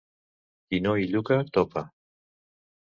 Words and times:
Qui 0.71 0.79
no 0.87 0.95
hi 1.03 1.07
lluca, 1.13 1.39
topa. 1.59 1.87